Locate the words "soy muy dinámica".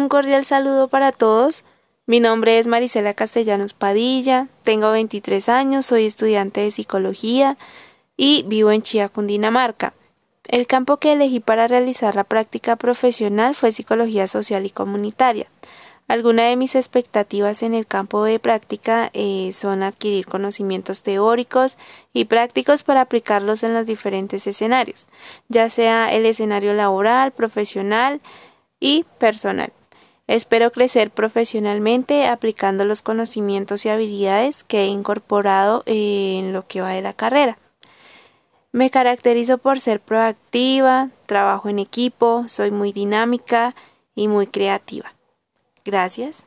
42.48-43.74